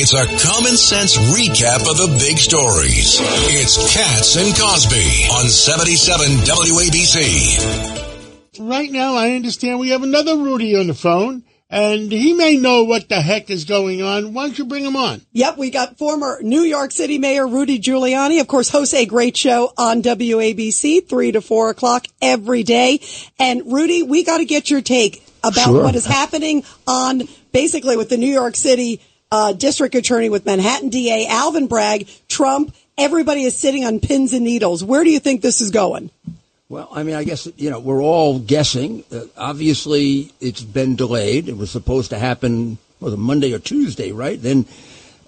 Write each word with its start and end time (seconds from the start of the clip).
It's 0.00 0.14
a 0.14 0.26
common 0.46 0.76
sense 0.76 1.16
recap 1.16 1.80
of 1.90 1.96
the 1.98 2.06
big 2.20 2.38
stories. 2.38 3.18
It's 3.50 3.74
Cats 3.92 4.36
and 4.36 4.56
Cosby 4.56 5.26
on 5.34 5.48
77 5.48 6.28
WABC. 6.46 8.60
Right 8.60 8.92
now, 8.92 9.16
I 9.16 9.32
understand 9.32 9.80
we 9.80 9.88
have 9.88 10.04
another 10.04 10.36
Rudy 10.36 10.76
on 10.78 10.86
the 10.86 10.94
phone, 10.94 11.42
and 11.68 12.12
he 12.12 12.32
may 12.32 12.56
know 12.56 12.84
what 12.84 13.08
the 13.08 13.20
heck 13.20 13.50
is 13.50 13.64
going 13.64 14.00
on. 14.00 14.34
Why 14.34 14.46
don't 14.46 14.56
you 14.56 14.66
bring 14.66 14.84
him 14.84 14.94
on? 14.94 15.20
Yep, 15.32 15.58
we 15.58 15.70
got 15.70 15.98
former 15.98 16.38
New 16.42 16.62
York 16.62 16.92
City 16.92 17.18
Mayor 17.18 17.48
Rudy 17.48 17.80
Giuliani, 17.80 18.40
of 18.40 18.46
course, 18.46 18.68
hosts 18.68 18.94
a 18.94 19.04
great 19.04 19.36
show 19.36 19.72
on 19.76 20.02
WABC, 20.02 21.08
3 21.08 21.32
to 21.32 21.40
4 21.40 21.70
o'clock 21.70 22.06
every 22.22 22.62
day. 22.62 23.00
And 23.40 23.62
Rudy, 23.72 24.04
we 24.04 24.22
got 24.22 24.38
to 24.38 24.44
get 24.44 24.70
your 24.70 24.80
take 24.80 25.24
about 25.42 25.64
Sure. 25.64 25.82
what 25.82 25.96
is 25.96 26.06
happening 26.06 26.62
on 26.86 27.22
basically 27.52 27.96
with 27.96 28.10
the 28.10 28.16
New 28.16 28.32
York 28.32 28.54
City 28.54 29.00
uh, 29.30 29.52
district 29.52 29.94
attorney 29.94 30.28
with 30.28 30.46
Manhattan 30.46 30.88
DA 30.88 31.26
Alvin 31.26 31.66
Bragg, 31.66 32.08
Trump. 32.28 32.74
Everybody 32.96 33.44
is 33.44 33.56
sitting 33.56 33.84
on 33.84 34.00
pins 34.00 34.32
and 34.32 34.44
needles. 34.44 34.82
Where 34.82 35.04
do 35.04 35.10
you 35.10 35.20
think 35.20 35.42
this 35.42 35.60
is 35.60 35.70
going? 35.70 36.10
Well, 36.68 36.88
I 36.92 37.02
mean, 37.02 37.14
I 37.14 37.24
guess 37.24 37.48
you 37.56 37.70
know 37.70 37.80
we're 37.80 38.02
all 38.02 38.38
guessing. 38.38 39.04
Uh, 39.10 39.22
obviously, 39.36 40.32
it's 40.40 40.62
been 40.62 40.96
delayed. 40.96 41.48
It 41.48 41.56
was 41.56 41.70
supposed 41.70 42.10
to 42.10 42.18
happen 42.18 42.78
was 43.00 43.12
it 43.12 43.18
Monday 43.18 43.52
or 43.52 43.58
Tuesday, 43.58 44.12
right? 44.12 44.40
Then 44.40 44.66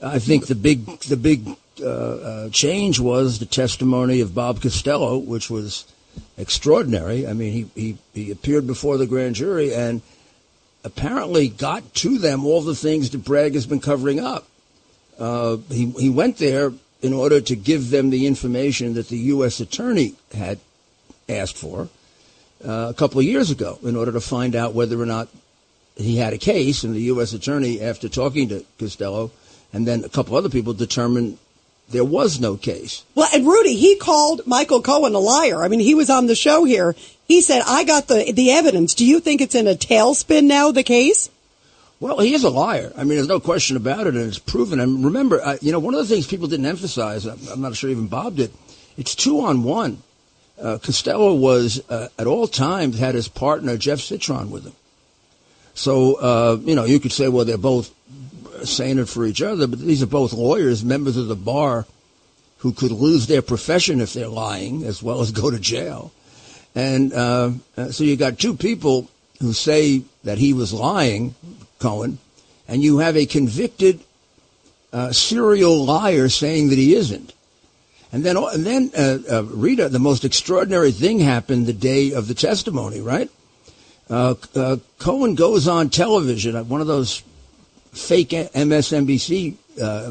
I 0.02 0.18
think 0.18 0.46
the 0.46 0.54
big 0.54 0.84
the 1.00 1.16
big 1.16 1.46
uh, 1.80 1.86
uh, 1.86 2.48
change 2.50 3.00
was 3.00 3.38
the 3.38 3.46
testimony 3.46 4.20
of 4.20 4.34
Bob 4.34 4.60
Costello, 4.60 5.18
which 5.18 5.50
was 5.50 5.86
extraordinary. 6.36 7.26
I 7.26 7.32
mean, 7.32 7.52
he, 7.52 7.80
he 7.80 7.98
he 8.14 8.30
appeared 8.30 8.66
before 8.66 8.98
the 8.98 9.06
grand 9.06 9.36
jury 9.36 9.74
and 9.74 10.02
apparently 10.84 11.48
got 11.48 11.94
to 11.94 12.18
them 12.18 12.44
all 12.44 12.62
the 12.62 12.74
things 12.74 13.10
that 13.10 13.24
Bragg 13.24 13.54
has 13.54 13.66
been 13.66 13.80
covering 13.80 14.20
up. 14.20 14.46
Uh, 15.18 15.58
he 15.70 15.90
he 15.90 16.08
went 16.08 16.38
there 16.38 16.72
in 17.02 17.12
order 17.12 17.40
to 17.40 17.56
give 17.56 17.90
them 17.90 18.10
the 18.10 18.26
information 18.26 18.94
that 18.94 19.08
the 19.08 19.18
U.S. 19.18 19.60
attorney 19.60 20.14
had 20.34 20.58
asked 21.28 21.56
for 21.56 21.88
uh, 22.66 22.88
a 22.90 22.94
couple 22.94 23.20
of 23.20 23.24
years 23.24 23.50
ago 23.50 23.78
in 23.82 23.96
order 23.96 24.12
to 24.12 24.20
find 24.20 24.54
out 24.54 24.74
whether 24.74 25.00
or 25.00 25.06
not 25.06 25.28
he 25.96 26.16
had 26.16 26.32
a 26.32 26.38
case. 26.38 26.84
And 26.84 26.94
the 26.94 27.02
U.S. 27.02 27.32
attorney, 27.32 27.80
after 27.80 28.08
talking 28.08 28.48
to 28.48 28.64
Costello 28.78 29.30
and 29.72 29.86
then 29.86 30.04
a 30.04 30.08
couple 30.08 30.36
other 30.36 30.48
people, 30.48 30.74
determined 30.74 31.38
there 31.88 32.04
was 32.04 32.40
no 32.40 32.56
case. 32.56 33.04
Well, 33.14 33.28
and 33.34 33.46
Rudy, 33.46 33.76
he 33.76 33.96
called 33.96 34.46
Michael 34.46 34.82
Cohen 34.82 35.14
a 35.14 35.18
liar. 35.18 35.62
I 35.62 35.68
mean, 35.68 35.80
he 35.80 35.94
was 35.94 36.10
on 36.10 36.26
the 36.26 36.34
show 36.34 36.64
here. 36.64 36.94
He 37.30 37.42
said, 37.42 37.62
I 37.64 37.84
got 37.84 38.08
the, 38.08 38.32
the 38.32 38.50
evidence. 38.50 38.92
Do 38.92 39.06
you 39.06 39.20
think 39.20 39.40
it's 39.40 39.54
in 39.54 39.68
a 39.68 39.76
tailspin 39.76 40.46
now, 40.46 40.72
the 40.72 40.82
case? 40.82 41.30
Well, 42.00 42.18
he 42.18 42.34
is 42.34 42.42
a 42.42 42.50
liar. 42.50 42.92
I 42.96 43.04
mean, 43.04 43.18
there's 43.18 43.28
no 43.28 43.38
question 43.38 43.76
about 43.76 44.08
it, 44.08 44.16
and 44.16 44.26
it's 44.26 44.40
proven. 44.40 44.80
And 44.80 45.04
remember, 45.04 45.40
uh, 45.40 45.56
you 45.60 45.70
know, 45.70 45.78
one 45.78 45.94
of 45.94 46.00
the 46.00 46.12
things 46.12 46.26
people 46.26 46.48
didn't 46.48 46.66
emphasize, 46.66 47.26
I'm, 47.26 47.38
I'm 47.48 47.60
not 47.60 47.76
sure 47.76 47.88
even 47.88 48.08
Bob 48.08 48.34
did, 48.34 48.50
it's 48.96 49.14
two 49.14 49.42
on 49.42 49.62
one. 49.62 50.02
Uh, 50.60 50.78
Costello 50.78 51.32
was, 51.36 51.80
uh, 51.88 52.08
at 52.18 52.26
all 52.26 52.48
times, 52.48 52.98
had 52.98 53.14
his 53.14 53.28
partner, 53.28 53.76
Jeff 53.76 54.00
Citron, 54.00 54.50
with 54.50 54.64
him. 54.66 54.74
So, 55.74 56.14
uh, 56.14 56.58
you 56.60 56.74
know, 56.74 56.84
you 56.84 56.98
could 56.98 57.12
say, 57.12 57.28
well, 57.28 57.44
they're 57.44 57.58
both 57.58 57.94
saying 58.64 58.98
it 58.98 59.08
for 59.08 59.24
each 59.24 59.40
other, 59.40 59.68
but 59.68 59.78
these 59.78 60.02
are 60.02 60.06
both 60.06 60.32
lawyers, 60.32 60.82
members 60.82 61.16
of 61.16 61.28
the 61.28 61.36
bar, 61.36 61.86
who 62.58 62.72
could 62.72 62.90
lose 62.90 63.28
their 63.28 63.40
profession 63.40 64.00
if 64.00 64.14
they're 64.14 64.26
lying, 64.26 64.82
as 64.82 65.00
well 65.00 65.20
as 65.20 65.30
go 65.30 65.48
to 65.48 65.60
jail. 65.60 66.10
And 66.74 67.12
uh, 67.12 67.52
uh, 67.76 67.90
so 67.90 68.04
you 68.04 68.16
got 68.16 68.38
two 68.38 68.54
people 68.54 69.08
who 69.40 69.52
say 69.52 70.02
that 70.24 70.38
he 70.38 70.52
was 70.52 70.72
lying, 70.72 71.34
Cohen, 71.78 72.18
and 72.68 72.82
you 72.82 72.98
have 72.98 73.16
a 73.16 73.26
convicted 73.26 74.00
uh, 74.92 75.12
serial 75.12 75.84
liar 75.84 76.28
saying 76.28 76.68
that 76.68 76.78
he 76.78 76.94
isn't. 76.94 77.32
And 78.12 78.24
then, 78.24 78.36
and 78.36 78.66
then 78.66 78.90
uh, 78.96 79.18
uh, 79.30 79.44
Rita, 79.44 79.88
the 79.88 79.98
most 79.98 80.24
extraordinary 80.24 80.90
thing 80.90 81.20
happened 81.20 81.66
the 81.66 81.72
day 81.72 82.12
of 82.12 82.28
the 82.28 82.34
testimony, 82.34 83.00
right? 83.00 83.30
Uh, 84.08 84.34
Cohen 84.98 85.36
goes 85.36 85.68
on 85.68 85.88
television, 85.88 86.56
one 86.68 86.80
of 86.80 86.88
those 86.88 87.22
fake 87.92 88.30
MSNBC 88.30 89.54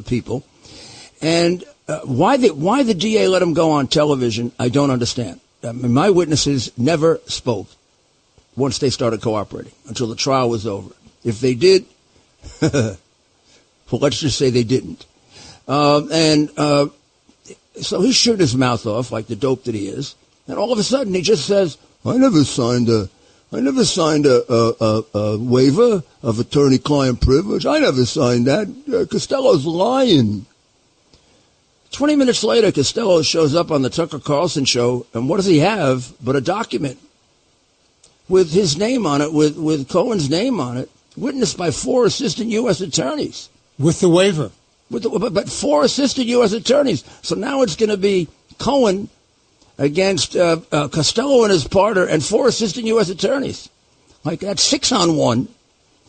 people, 0.08 0.46
and 1.22 1.66
why 2.06 2.38
the 2.38 2.52
why 2.52 2.84
the 2.84 2.94
DA 2.94 3.28
let 3.28 3.42
him 3.42 3.54
go 3.54 3.72
on 3.72 3.88
television, 3.88 4.54
I 4.58 4.70
don't 4.70 4.90
understand. 4.90 5.42
My 5.62 6.10
witnesses 6.10 6.72
never 6.78 7.20
spoke 7.26 7.68
once 8.56 8.80
they 8.80 8.90
started 8.90 9.22
cooperating 9.22 9.74
until 9.88 10.08
the 10.08 10.16
trial 10.16 10.50
was 10.50 10.66
over. 10.66 10.94
If 11.24 11.42
they 11.42 11.54
did, 11.54 11.86
well, 12.62 12.98
let's 13.92 14.20
just 14.20 14.38
say 14.38 14.50
they 14.50 14.64
didn't. 14.64 15.06
Um, 15.68 16.10
and 16.12 16.50
uh, 16.58 16.88
so 17.82 18.02
he 18.02 18.12
shut 18.12 18.40
his 18.40 18.56
mouth 18.56 18.86
off 18.86 19.12
like 19.12 19.28
the 19.28 19.36
dope 19.36 19.66
that 19.66 19.76
he 19.76 19.88
is, 19.88 20.16
and 20.48 20.58
all 20.58 20.72
of 20.72 20.80
a 20.80 20.84
sudden 20.84 21.14
he 21.14 21.22
just 21.22 21.46
says, 21.46 21.78
"I 22.06 22.18
never 22.18 22.44
signed 22.44 22.90
a." 22.90 23.10
I 23.52 23.62
never 23.62 23.84
signed 23.84 24.28
a, 24.28 24.44
a, 24.54 24.76
a, 24.80 25.18
a 25.18 25.38
waiver 25.40 26.04
of 26.22 26.40
attorney-client 26.40 27.20
privilege. 27.20 27.66
I 27.66 27.80
never 27.80 28.06
signed 28.06 28.46
that. 28.46 28.68
Uh, 28.88 29.12
Costello's 29.12 29.66
lying. 29.66 30.46
Twenty 31.92 32.16
minutes 32.16 32.44
later, 32.44 32.72
Costello 32.72 33.22
shows 33.24 33.56
up 33.56 33.72
on 33.72 33.82
the 33.82 33.90
Tucker 33.90 34.20
Carlson 34.20 34.66
show, 34.66 35.08
and 35.14 35.28
what 35.28 35.38
does 35.38 35.48
he 35.48 35.60
have 35.60 36.14
but 36.24 36.36
a 36.36 36.42
document 36.42 37.00
with 38.30 38.54
his 38.54 38.78
name 38.78 39.06
on 39.06 39.22
it, 39.22 39.34
with, 39.34 39.58
with 39.58 39.90
Cohen's 39.90 40.30
name 40.30 40.60
on 40.60 40.78
it, 40.78 40.90
witnessed 41.18 41.58
by 41.58 41.72
four 41.72 42.06
assistant 42.06 42.50
U.S. 42.52 42.80
attorneys. 42.80 43.50
With 43.78 44.00
the 44.00 44.10
waiver. 44.10 44.52
With 44.90 45.04
the, 45.04 45.10
but, 45.10 45.34
but 45.34 45.50
four 45.50 45.84
assistant 45.84 46.28
U.S. 46.28 46.54
attorneys. 46.54 47.04
So 47.24 47.36
now 47.36 47.64
it's 47.64 47.76
going 47.76 47.90
to 47.90 47.98
be 47.98 48.28
Cohen 48.60 49.10
against 49.78 50.36
uh, 50.36 50.60
uh, 50.72 50.88
Costello 50.90 51.44
and 51.44 51.52
his 51.52 51.68
partner 51.68 52.06
and 52.06 52.24
four 52.24 52.48
assistant 52.48 52.86
U.S. 52.88 53.10
attorneys. 53.10 53.70
Like 54.24 54.42
that's 54.42 54.64
six 54.64 54.92
on 54.92 55.16
one. 55.16 55.48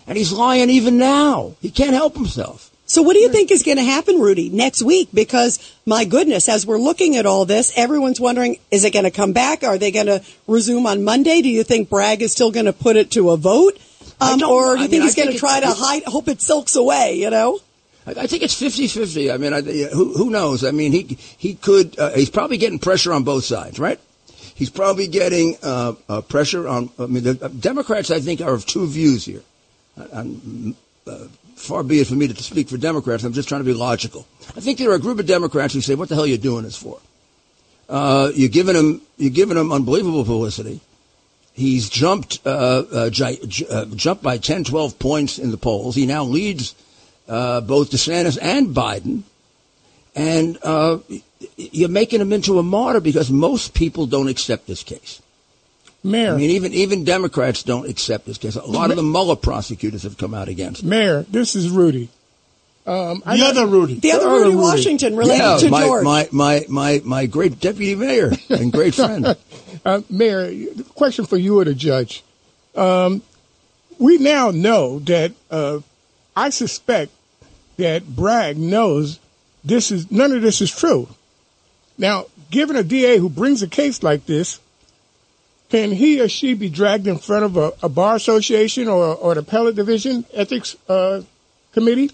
And 0.06 0.18
he's 0.18 0.32
lying 0.32 0.70
even 0.70 0.98
now. 0.98 1.54
He 1.60 1.70
can't 1.70 1.92
help 1.94 2.14
himself. 2.14 2.69
So 2.90 3.02
what 3.02 3.12
do 3.12 3.20
you 3.20 3.28
think 3.28 3.52
is 3.52 3.62
going 3.62 3.76
to 3.76 3.84
happen, 3.84 4.18
Rudy, 4.18 4.48
next 4.48 4.82
week? 4.82 5.10
Because 5.14 5.60
my 5.86 6.04
goodness, 6.04 6.48
as 6.48 6.66
we're 6.66 6.76
looking 6.76 7.14
at 7.14 7.24
all 7.24 7.44
this, 7.44 7.72
everyone's 7.76 8.18
wondering, 8.20 8.58
is 8.72 8.82
it 8.82 8.92
going 8.92 9.04
to 9.04 9.12
come 9.12 9.32
back? 9.32 9.62
Are 9.62 9.78
they 9.78 9.92
going 9.92 10.06
to 10.06 10.24
resume 10.48 10.86
on 10.86 11.04
Monday? 11.04 11.40
Do 11.40 11.48
you 11.48 11.62
think 11.62 11.88
Bragg 11.88 12.20
is 12.20 12.32
still 12.32 12.50
going 12.50 12.66
to 12.66 12.72
put 12.72 12.96
it 12.96 13.12
to 13.12 13.30
a 13.30 13.36
vote? 13.36 13.78
Um, 14.20 14.42
or 14.42 14.74
do 14.74 14.80
you 14.80 14.86
I 14.86 14.88
think 14.88 14.90
mean, 14.90 15.02
he's 15.02 15.14
going 15.14 15.30
to 15.30 15.38
try 15.38 15.60
to 15.60 15.68
hide, 15.68 16.02
hope 16.02 16.26
it 16.26 16.42
silks 16.42 16.74
away, 16.74 17.14
you 17.14 17.30
know? 17.30 17.60
I, 18.08 18.22
I 18.22 18.26
think 18.26 18.42
it's 18.42 18.60
50-50. 18.60 19.32
I 19.32 19.36
mean, 19.36 19.52
I, 19.52 19.60
who, 19.94 20.12
who 20.12 20.28
knows? 20.28 20.64
I 20.64 20.72
mean, 20.72 20.90
he 20.90 21.16
he 21.38 21.54
could. 21.54 21.96
Uh, 21.96 22.10
he's 22.10 22.28
probably 22.28 22.56
getting 22.56 22.80
pressure 22.80 23.12
on 23.12 23.22
both 23.22 23.44
sides, 23.44 23.78
right? 23.78 24.00
He's 24.56 24.70
probably 24.70 25.06
getting 25.06 25.56
uh, 25.62 25.92
uh, 26.08 26.22
pressure 26.22 26.66
on. 26.66 26.90
I 26.98 27.06
mean, 27.06 27.22
the 27.22 27.38
uh, 27.40 27.48
Democrats, 27.48 28.10
I 28.10 28.18
think, 28.18 28.40
are 28.40 28.52
of 28.52 28.66
two 28.66 28.84
views 28.88 29.26
here. 29.26 29.42
Uh, 29.96 30.24
far 31.60 31.82
be 31.82 32.00
it 32.00 32.06
for 32.06 32.14
me 32.14 32.26
to 32.28 32.42
speak 32.42 32.68
for 32.68 32.76
Democrats. 32.76 33.24
I'm 33.24 33.32
just 33.32 33.48
trying 33.48 33.60
to 33.60 33.64
be 33.64 33.74
logical. 33.74 34.26
I 34.56 34.60
think 34.60 34.78
there 34.78 34.90
are 34.90 34.94
a 34.94 35.00
group 35.00 35.18
of 35.18 35.26
Democrats 35.26 35.74
who 35.74 35.80
say, 35.80 35.94
"What 35.94 36.08
the 36.08 36.14
hell 36.14 36.24
are 36.24 36.28
you 36.28 36.38
doing 36.38 36.64
this 36.64 36.76
for? 36.76 36.98
Uh, 37.88 38.30
you're 38.34 38.48
giving 38.48 38.76
him 38.76 39.02
you're 39.18 39.30
giving 39.30 39.56
him 39.56 39.72
unbelievable 39.72 40.24
publicity. 40.24 40.80
He's 41.52 41.88
jumped 41.88 42.40
uh, 42.46 42.84
uh, 42.92 43.10
j- 43.10 43.38
uh, 43.68 43.84
jumped 43.86 44.22
by 44.22 44.38
10, 44.38 44.64
12 44.64 44.98
points 44.98 45.38
in 45.38 45.50
the 45.50 45.56
polls. 45.56 45.96
He 45.96 46.06
now 46.06 46.24
leads 46.24 46.74
uh, 47.28 47.60
both 47.60 47.90
DeSantis 47.90 48.38
and 48.40 48.68
Biden, 48.68 49.24
and 50.14 50.56
uh, 50.62 50.98
you're 51.56 51.88
making 51.88 52.20
him 52.20 52.32
into 52.32 52.58
a 52.58 52.62
martyr 52.62 53.00
because 53.00 53.30
most 53.30 53.74
people 53.74 54.06
don't 54.06 54.28
accept 54.28 54.66
this 54.66 54.82
case. 54.82 55.20
Mayor, 56.02 56.34
I 56.34 56.36
mean, 56.36 56.50
even 56.50 56.72
even 56.72 57.04
Democrats 57.04 57.62
don't 57.62 57.88
accept 57.88 58.26
this 58.26 58.38
case. 58.38 58.56
A 58.56 58.64
lot 58.64 58.90
of 58.90 58.96
the 58.96 59.02
Mueller 59.02 59.36
prosecutors 59.36 60.04
have 60.04 60.16
come 60.16 60.32
out 60.32 60.48
against 60.48 60.82
it. 60.82 60.86
Mayor, 60.86 61.22
this 61.24 61.54
is 61.54 61.68
Rudy. 61.68 62.08
Um, 62.86 63.22
The 63.26 63.44
other 63.44 63.66
Rudy. 63.66 64.00
The 64.00 64.12
other 64.12 64.26
Other 64.26 64.34
Rudy, 64.36 64.50
Rudy. 64.50 64.56
Washington 64.56 65.16
related 65.16 65.38
yeah, 65.38 65.56
to 65.58 65.70
my, 65.70 65.84
George. 65.84 66.04
My, 66.04 66.28
my, 66.32 66.64
my, 66.68 67.00
my 67.04 67.26
great 67.26 67.60
deputy 67.60 67.94
mayor 67.94 68.32
and 68.48 68.72
great 68.72 68.94
friend. 68.94 69.36
uh, 69.84 70.00
Mayor, 70.08 70.52
question 70.94 71.26
for 71.26 71.36
you 71.36 71.60
or 71.60 71.64
the 71.64 71.74
judge. 71.74 72.24
Um, 72.74 73.22
we 73.98 74.16
now 74.16 74.50
know 74.50 74.98
that 75.00 75.32
uh, 75.50 75.80
I 76.34 76.48
suspect 76.50 77.12
that 77.76 78.06
Bragg 78.06 78.56
knows 78.56 79.20
this 79.62 79.90
is 79.90 80.10
none 80.10 80.32
of 80.32 80.40
this 80.40 80.60
is 80.62 80.74
true. 80.74 81.08
Now, 81.98 82.26
given 82.50 82.76
a 82.76 82.82
DA 82.82 83.18
who 83.18 83.28
brings 83.28 83.62
a 83.62 83.68
case 83.68 84.02
like 84.02 84.24
this, 84.24 84.58
can 85.70 85.92
he 85.92 86.20
or 86.20 86.28
she 86.28 86.54
be 86.54 86.68
dragged 86.68 87.06
in 87.06 87.18
front 87.18 87.44
of 87.44 87.56
a, 87.56 87.72
a 87.82 87.88
bar 87.88 88.16
association 88.16 88.88
or, 88.88 89.14
or 89.14 89.34
the 89.34 89.40
appellate 89.40 89.76
division 89.76 90.24
ethics 90.32 90.76
uh, 90.88 91.22
committee? 91.72 92.10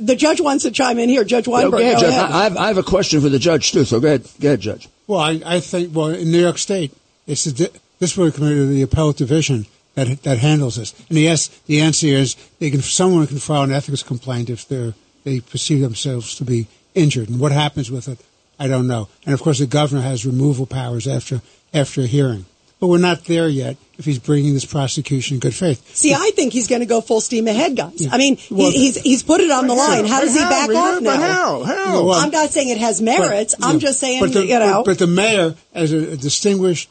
the 0.00 0.16
judge 0.16 0.40
wants 0.40 0.64
to 0.64 0.70
chime 0.70 0.98
in 0.98 1.08
here. 1.08 1.24
Judge 1.24 1.44
Go 1.44 1.52
Weinberg, 1.52 1.80
ahead, 1.82 1.96
go 1.96 2.00
Judge. 2.00 2.10
ahead. 2.14 2.30
I, 2.30 2.38
I 2.38 2.42
have, 2.44 2.56
I 2.56 2.66
have 2.68 2.78
a 2.78 2.82
question 2.82 3.20
for 3.20 3.28
the 3.28 3.38
judge 3.38 3.72
too. 3.72 3.84
So 3.84 4.00
go 4.00 4.08
ahead, 4.08 4.26
go 4.40 4.48
ahead, 4.48 4.60
Judge. 4.60 4.88
Well, 5.06 5.20
I, 5.20 5.40
I 5.44 5.60
think, 5.60 5.94
well, 5.94 6.06
in 6.08 6.30
New 6.30 6.40
York 6.40 6.58
State, 6.58 6.96
it's 7.26 7.44
the 7.44 7.52
di- 7.52 7.78
disciplinary 7.98 8.32
committee 8.32 8.62
of 8.62 8.68
the 8.70 8.82
appellate 8.82 9.16
division 9.16 9.66
that 9.94 10.22
that 10.22 10.38
handles 10.38 10.76
this. 10.76 10.98
And 11.08 11.18
yes, 11.18 11.48
the 11.66 11.80
answer 11.80 12.06
is 12.06 12.36
they 12.58 12.70
can 12.70 12.80
someone 12.80 13.26
can 13.26 13.38
file 13.38 13.62
an 13.62 13.72
ethics 13.72 14.02
complaint 14.02 14.48
if 14.48 14.66
they're 14.66 14.94
they 15.24 15.40
perceive 15.40 15.82
themselves 15.82 16.34
to 16.36 16.44
be 16.44 16.66
injured. 16.94 17.28
And 17.28 17.38
what 17.38 17.52
happens 17.52 17.90
with 17.90 18.08
it, 18.08 18.20
I 18.58 18.68
don't 18.68 18.86
know. 18.86 19.08
And 19.26 19.34
of 19.34 19.42
course, 19.42 19.58
the 19.58 19.66
governor 19.66 20.00
has 20.00 20.24
removal 20.24 20.64
powers 20.64 21.06
after 21.06 21.42
after 21.74 22.00
a 22.00 22.06
hearing. 22.06 22.46
But 22.80 22.86
we're 22.86 22.98
not 22.98 23.24
there 23.26 23.46
yet 23.46 23.76
if 23.98 24.06
he's 24.06 24.18
bringing 24.18 24.54
this 24.54 24.64
prosecution 24.64 25.34
in 25.34 25.40
good 25.40 25.54
faith. 25.54 25.94
See, 25.94 26.14
I 26.14 26.30
think 26.34 26.54
he's 26.54 26.66
going 26.66 26.80
to 26.80 26.86
go 26.86 27.02
full 27.02 27.20
steam 27.20 27.46
ahead, 27.46 27.76
guys. 27.76 27.92
Yeah. 28.00 28.08
I 28.10 28.16
mean, 28.16 28.36
he- 28.36 28.54
Well- 28.54 28.70
he's 28.70 28.96
he's 28.96 29.22
put 29.22 29.42
it 29.42 29.50
on 29.50 29.66
the 29.66 29.74
line. 29.74 30.06
How 30.06 30.20
does 30.22 30.32
he 30.32 30.40
back 30.40 30.68
Rita? 30.68 30.80
off 30.80 31.04
But 31.04 31.16
now? 31.18 31.62
How? 31.62 31.62
How? 31.64 32.04
Well, 32.06 32.18
I'm 32.18 32.30
not 32.30 32.48
saying 32.48 32.70
it 32.70 32.78
has 32.78 33.02
merits. 33.02 33.54
But, 33.54 33.66
I'm 33.68 33.74
yeah. 33.74 33.80
just 33.80 34.00
saying, 34.00 34.20
but 34.20 34.32
the, 34.32 34.46
you 34.46 34.58
know. 34.58 34.82
But, 34.82 34.92
but 34.92 34.98
the 34.98 35.06
mayor, 35.06 35.54
as 35.74 35.92
a, 35.92 36.12
a 36.12 36.16
distinguished 36.16 36.88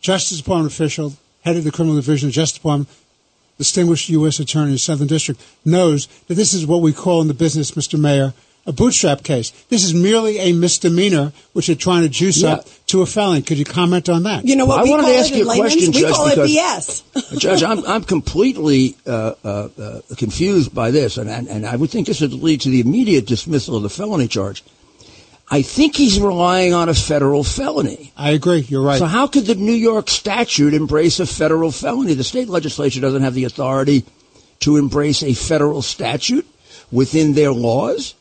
Justice 0.00 0.38
Department 0.38 0.72
official, 0.72 1.14
head 1.44 1.56
of 1.56 1.62
the 1.62 1.70
criminal 1.70 1.94
division 1.96 2.28
of 2.28 2.34
Justice 2.34 2.58
Department, 2.58 2.88
distinguished 3.56 4.08
U.S. 4.08 4.40
attorney 4.40 4.72
in 4.72 4.78
Southern 4.78 5.06
District, 5.06 5.40
knows 5.64 6.06
that 6.26 6.34
this 6.34 6.52
is 6.54 6.66
what 6.66 6.82
we 6.82 6.92
call 6.92 7.20
in 7.20 7.28
the 7.28 7.34
business, 7.34 7.70
Mr. 7.72 7.98
Mayor, 7.98 8.34
a 8.68 8.72
bootstrap 8.72 9.22
case. 9.22 9.50
This 9.70 9.82
is 9.82 9.94
merely 9.94 10.38
a 10.38 10.52
misdemeanor, 10.52 11.32
which 11.54 11.68
they're 11.68 11.74
trying 11.76 12.02
to 12.02 12.08
juice 12.10 12.42
Yeah. 12.42 12.52
up 12.52 12.66
to 12.88 13.00
a 13.00 13.06
felony. 13.06 13.40
Could 13.42 13.58
you 13.58 13.64
comment 13.64 14.08
on 14.10 14.24
that? 14.24 14.44
you 14.46 14.56
know 14.56 14.66
what 14.66 14.80
I 14.80 14.82
we 14.84 14.90
wanted 14.90 15.04
call 15.04 15.12
to 15.14 15.18
ask 15.18 15.32
it 15.32 15.38
you 15.38 15.44
a 15.44 15.48
layman's? 15.48 15.74
question, 15.74 15.92
we 15.94 16.12
call 16.12 16.26
it 16.28 16.38
BS. 16.38 17.38
Judge, 17.40 17.62
I'm, 17.62 17.84
I'm 17.86 18.04
completely 18.04 18.94
uh, 19.06 19.32
uh, 19.42 19.68
uh, 19.80 20.00
confused 20.18 20.74
by 20.74 20.90
this, 20.90 21.16
and, 21.16 21.30
and, 21.30 21.48
and 21.48 21.66
I 21.66 21.76
would 21.76 21.88
think 21.90 22.06
this 22.06 22.20
would 22.20 22.34
lead 22.34 22.60
to 22.60 22.68
the 22.70 22.80
immediate 22.80 23.26
dismissal 23.26 23.74
of 23.76 23.82
the 23.82 23.90
felony 23.90 24.28
charge. 24.28 24.62
I 25.50 25.62
think 25.62 25.96
he's 25.96 26.20
relying 26.20 26.74
on 26.74 26.90
a 26.90 26.94
federal 26.94 27.42
felony. 27.42 28.12
I 28.18 28.32
agree. 28.32 28.66
You're 28.68 28.82
right. 28.82 28.98
So 28.98 29.06
how 29.06 29.26
could 29.28 29.46
the 29.46 29.54
New 29.54 29.72
York 29.72 30.10
statute 30.10 30.74
embrace 30.74 31.20
a 31.20 31.26
federal 31.26 31.72
felony? 31.72 32.12
The 32.12 32.22
state 32.24 32.50
legislature 32.50 33.00
doesn't 33.00 33.22
have 33.22 33.32
the 33.32 33.44
authority 33.44 34.04
to 34.60 34.76
embrace 34.76 35.22
a 35.22 35.32
federal 35.32 35.80
statute 35.80 36.46
within 36.92 37.32
their 37.32 37.50
laws. 37.52 38.14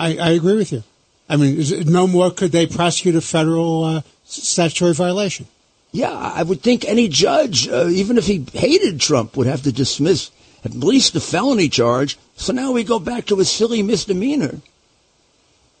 I, 0.00 0.16
I 0.16 0.30
agree 0.30 0.56
with 0.56 0.72
you. 0.72 0.82
I 1.28 1.36
mean, 1.36 1.58
is 1.58 1.86
no 1.86 2.06
more 2.06 2.30
could 2.30 2.52
they 2.52 2.66
prosecute 2.66 3.14
a 3.14 3.20
federal 3.20 3.84
uh, 3.84 4.02
statutory 4.24 4.94
violation. 4.94 5.46
Yeah, 5.92 6.10
I 6.12 6.42
would 6.42 6.62
think 6.62 6.84
any 6.84 7.06
judge, 7.06 7.68
uh, 7.68 7.86
even 7.88 8.16
if 8.16 8.26
he 8.26 8.46
hated 8.52 9.00
Trump, 9.00 9.36
would 9.36 9.46
have 9.46 9.62
to 9.64 9.72
dismiss 9.72 10.30
at 10.64 10.72
least 10.72 11.12
the 11.12 11.20
felony 11.20 11.68
charge. 11.68 12.18
So 12.36 12.52
now 12.52 12.72
we 12.72 12.82
go 12.82 12.98
back 12.98 13.26
to 13.26 13.40
a 13.40 13.44
silly 13.44 13.82
misdemeanor, 13.82 14.60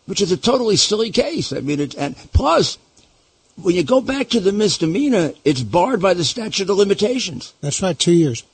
which 0.04 0.20
is 0.20 0.32
a 0.32 0.36
totally 0.36 0.76
silly 0.76 1.10
case. 1.10 1.52
I 1.52 1.60
mean, 1.60 1.80
it, 1.80 1.94
and 1.96 2.14
plus, 2.34 2.76
when 3.56 3.74
you 3.74 3.84
go 3.84 4.02
back 4.02 4.28
to 4.30 4.40
the 4.40 4.52
misdemeanor, 4.52 5.32
it's 5.44 5.62
barred 5.62 6.02
by 6.02 6.12
the 6.12 6.24
statute 6.24 6.68
of 6.68 6.76
limitations. 6.76 7.54
That's 7.62 7.80
right, 7.80 7.98
two 7.98 8.12
years. 8.12 8.44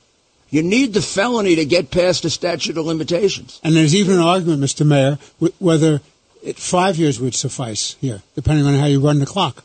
You 0.49 0.63
need 0.63 0.93
the 0.93 1.01
felony 1.01 1.55
to 1.55 1.65
get 1.65 1.91
past 1.91 2.23
the 2.23 2.29
statute 2.29 2.77
of 2.77 2.85
limitations. 2.85 3.59
And 3.63 3.75
there's 3.75 3.93
even 3.95 4.15
an 4.15 4.21
argument, 4.21 4.61
Mr. 4.63 4.85
Mayor, 4.85 5.17
wh- 5.41 5.61
whether 5.61 5.99
it, 6.41 6.57
five 6.57 6.97
years 6.97 7.19
would 7.19 7.35
suffice 7.35 7.95
here, 7.99 8.21
depending 8.35 8.65
on 8.65 8.75
how 8.75 8.85
you 8.85 8.99
run 9.01 9.19
the 9.19 9.25
clock. 9.25 9.63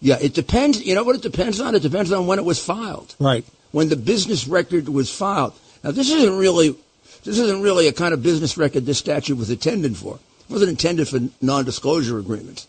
Yeah, 0.00 0.16
it 0.20 0.32
depends. 0.34 0.84
You 0.84 0.94
know 0.94 1.04
what 1.04 1.16
it 1.16 1.22
depends 1.22 1.60
on? 1.60 1.74
It 1.74 1.82
depends 1.82 2.10
on 2.12 2.26
when 2.26 2.38
it 2.38 2.44
was 2.44 2.58
filed. 2.64 3.14
Right. 3.18 3.44
when 3.72 3.88
the 3.88 3.96
business 3.96 4.46
record 4.48 4.88
was 4.88 5.10
filed. 5.14 5.52
Now, 5.84 5.90
this 5.90 6.10
isn't 6.10 6.36
really 6.38 6.76
this 7.24 7.38
isn't 7.38 7.62
really 7.62 7.86
a 7.86 7.92
kind 7.92 8.12
of 8.12 8.22
business 8.22 8.56
record 8.56 8.84
this 8.84 8.98
statute 8.98 9.36
was 9.36 9.50
intended 9.50 9.96
for. 9.96 10.16
It 10.16 10.52
wasn't 10.52 10.70
intended 10.70 11.08
for 11.08 11.20
non-disclosure 11.40 12.18
agreements. 12.18 12.66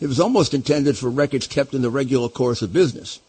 It 0.00 0.06
was 0.06 0.20
almost 0.20 0.54
intended 0.54 0.96
for 0.96 1.10
records 1.10 1.46
kept 1.48 1.74
in 1.74 1.82
the 1.82 1.90
regular 1.90 2.28
course 2.28 2.62
of 2.62 2.72
business. 2.72 3.20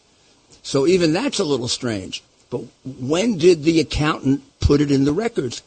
So 0.62 0.86
even 0.86 1.12
that's 1.12 1.38
a 1.40 1.44
little 1.44 1.68
strange. 1.68 2.22
But 2.50 2.62
when 2.84 3.38
did 3.38 3.62
the 3.62 3.80
accountant 3.80 4.42
put 4.60 4.80
it 4.80 4.90
in 4.90 5.04
the 5.04 5.12
records? 5.12 5.62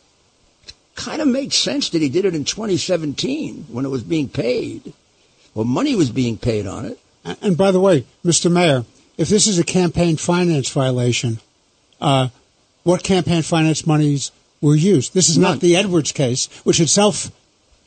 Kind 0.96 1.22
of 1.22 1.28
makes 1.28 1.56
sense 1.56 1.90
that 1.90 2.02
he 2.02 2.10
did 2.10 2.26
it 2.26 2.36
in 2.36 2.44
2017 2.44 3.66
when 3.70 3.86
it 3.86 3.90
was 3.90 4.04
being 4.04 4.30
paid. 4.30 4.94
Well, 5.54 5.66
money 5.66 5.96
was 5.96 6.12
being 6.12 6.38
paid 6.38 6.66
on 6.68 6.86
it. 6.86 7.00
And, 7.24 7.38
and 7.42 7.58
by 7.58 7.72
the 7.72 7.80
way, 7.80 8.06
Mr. 8.26 8.52
Mayor, 8.52 8.86
if 9.18 9.30
this 9.30 9.48
is 9.48 9.60
a 9.60 9.64
campaign 9.64 10.18
finance 10.18 10.70
violation, 10.70 11.40
uh, 12.00 12.30
what 12.84 13.04
campaign 13.04 13.44
finance 13.44 13.86
monies 13.86 14.32
were 14.60 14.76
used? 14.76 15.14
This 15.14 15.30
is 15.30 15.38
None. 15.38 15.52
not 15.52 15.60
the 15.60 15.76
Edwards 15.76 16.12
case, 16.12 16.48
which 16.64 16.80
itself, 16.80 17.32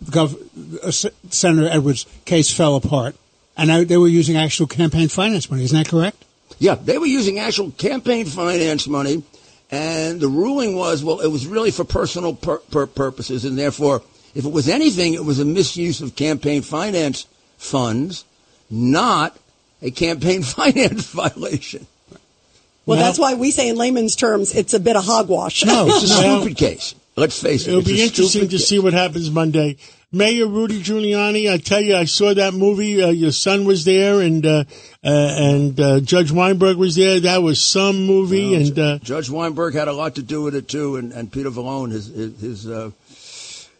Gov- 0.04 0.38
uh, 0.82 1.10
Senator 1.30 1.68
Edwards' 1.68 2.06
case 2.24 2.52
fell 2.52 2.76
apart, 2.76 3.16
and 3.56 3.72
I, 3.72 3.84
they 3.84 3.96
were 3.96 4.08
using 4.08 4.36
actual 4.36 4.66
campaign 4.66 5.08
finance 5.08 5.50
money. 5.50 5.64
Isn't 5.64 5.76
that 5.76 5.88
correct? 5.88 6.24
Yeah, 6.58 6.74
they 6.76 6.98
were 6.98 7.06
using 7.06 7.38
actual 7.38 7.70
campaign 7.72 8.26
finance 8.26 8.86
money, 8.86 9.22
and 9.70 10.20
the 10.20 10.28
ruling 10.28 10.76
was, 10.76 11.02
well, 11.02 11.20
it 11.20 11.28
was 11.28 11.46
really 11.46 11.70
for 11.70 11.84
personal 11.84 12.34
pur- 12.34 12.58
pur- 12.70 12.86
purposes, 12.86 13.44
and 13.44 13.58
therefore, 13.58 14.02
if 14.34 14.44
it 14.44 14.52
was 14.52 14.68
anything, 14.68 15.14
it 15.14 15.24
was 15.24 15.38
a 15.40 15.44
misuse 15.44 16.00
of 16.00 16.14
campaign 16.16 16.62
finance 16.62 17.26
funds, 17.56 18.24
not 18.70 19.36
a 19.82 19.90
campaign 19.90 20.42
finance 20.58 21.06
violation. 21.10 21.86
well, 22.10 22.18
Well- 22.86 22.98
that's 22.98 23.18
why 23.18 23.34
we 23.34 23.50
say 23.50 23.68
in 23.68 23.76
layman's 23.76 24.14
terms, 24.16 24.54
it's 24.54 24.74
a 24.74 24.80
bit 24.80 24.96
of 24.96 25.04
hogwash. 25.04 25.64
No. 25.64 25.86
It's 25.88 26.10
a 26.10 26.14
Well- 26.22 26.40
stupid 26.40 26.56
case. 26.56 26.94
Let's 27.16 27.40
face 27.40 27.62
it. 27.66 27.68
It'll 27.68 27.80
it's 27.80 27.88
be 27.88 28.00
a 28.00 28.04
interesting 28.06 28.48
to 28.48 28.56
ca- 28.56 28.62
see 28.62 28.78
what 28.80 28.92
happens 28.92 29.30
Monday. 29.30 29.76
Mayor 30.14 30.46
Rudy 30.46 30.80
Giuliani, 30.80 31.50
I 31.52 31.58
tell 31.58 31.80
you, 31.80 31.96
I 31.96 32.04
saw 32.04 32.32
that 32.32 32.54
movie. 32.54 33.02
Uh, 33.02 33.08
your 33.08 33.32
son 33.32 33.64
was 33.64 33.84
there, 33.84 34.20
and 34.20 34.46
uh, 34.46 34.64
uh, 35.02 35.08
and 35.38 35.80
uh, 35.80 36.00
Judge 36.00 36.30
Weinberg 36.30 36.76
was 36.76 36.94
there. 36.94 37.20
That 37.20 37.42
was 37.42 37.60
some 37.60 38.06
movie, 38.06 38.54
and 38.54 38.78
uh, 38.78 38.98
Judge 38.98 39.28
Weinberg 39.28 39.74
had 39.74 39.88
a 39.88 39.92
lot 39.92 40.14
to 40.14 40.22
do 40.22 40.42
with 40.42 40.54
it 40.54 40.68
too, 40.68 40.96
and, 40.96 41.12
and 41.12 41.30
Peter 41.32 41.50
Vallone, 41.50 41.90
his 41.90 42.06
his 42.06 42.40
his, 42.40 42.68
uh, 42.68 42.90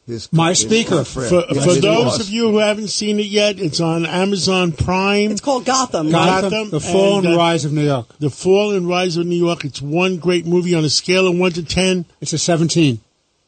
his 0.07 0.31
My 0.33 0.51
his 0.51 0.61
speaker. 0.61 1.05
friend. 1.05 1.29
for, 1.29 1.45
Yes, 1.51 1.65
for 1.65 1.81
those 1.81 2.21
of 2.21 2.29
you 2.29 2.51
who 2.51 2.59
haven't 2.59 2.89
seen 2.89 3.21
it 3.21 3.27
yet, 3.27 3.59
it's 3.59 3.81
on 3.81 4.05
Amazon 4.05 4.73
Prime. 4.73 5.31
It's 5.31 5.41
called 5.41 5.65
Gotham. 5.65 6.11
Gotham, 6.11 6.51
Gotham 6.51 6.71
the 6.71 6.81
fall 6.81 7.19
and, 7.19 7.27
and, 7.27 7.37
uh, 7.37 7.39
rise 7.39 7.65
of 7.65 7.73
New 7.73 7.87
York. 7.87 8.09
The 8.19 8.31
Fall 8.31 8.73
and 8.73 8.89
Rise 8.89 9.17
of 9.17 9.27
New 9.27 9.37
York. 9.37 9.65
It's 9.65 9.81
one 9.81 10.19
great 10.19 10.47
movie 10.47 10.75
on 10.75 10.85
a 10.85 10.91
scale 10.91 11.27
of 11.27 11.39
one 11.39 11.53
to 11.53 11.63
ten. 11.63 12.05
It's 12.21 12.33
a 12.33 12.39
17. 12.39 13.01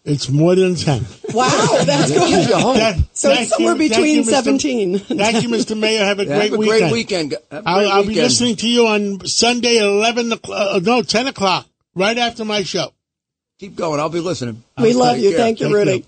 It's 0.06 0.28
more 0.30 0.54
than 0.54 0.76
ten. 0.76 1.04
Wow, 1.34 1.48
that's 1.84 2.10
good. 2.12 2.48
That- 2.48 2.96
So 3.12 3.30
it's 3.32 3.50
somewhere 3.50 3.72
you- 3.74 3.78
thank 3.88 3.90
between 3.90 4.16
you, 4.18 4.24
17. 4.24 4.98
Thank 5.00 5.42
you, 5.42 5.48
Mr. 5.48 5.76
Mayor. 5.76 6.04
Have 6.04 6.20
a 6.20 6.24
Yeah, 6.24 6.28
great 6.36 6.42
have 6.44 6.52
a 6.52 6.56
weekend. 6.58 6.78
great 6.80 6.92
weekend. 6.92 7.32
Have 7.32 7.40
a 7.50 7.62
great 7.62 7.66
I'll, 7.66 7.90
I'll 7.92 8.06
be 8.06 8.14
listening 8.14 8.56
to 8.56 8.68
you 8.68 8.86
on 8.86 9.26
Sunday 9.26 9.78
at 9.78 9.84
eleven 9.84 10.32
o'clock. 10.32 10.76
Uh, 10.76 10.80
no, 10.82 11.02
ten 11.02 11.26
o'clock, 11.26 11.66
right 11.96 12.16
after 12.16 12.44
my 12.44 12.62
show. 12.62 12.92
Keep 13.58 13.74
going. 13.74 13.98
I'll 14.00 14.08
be 14.08 14.20
listening. 14.20 14.62
We 14.80 14.92
love 14.92 15.18
you. 15.18 15.30
care. 15.30 15.38
Thank 15.38 15.60
you, 15.60 15.74
Rudy. 15.74 15.92
you. 15.98 16.04